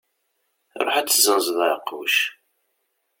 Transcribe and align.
Ruḥ 0.85 0.95
ad 0.97 1.07
tezzenzeḍ 1.07 1.59
aɛeqquc. 1.67 2.17